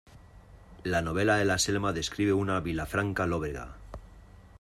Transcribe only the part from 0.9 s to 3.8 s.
novela de la Selma describe una Vilafranca lóbrega.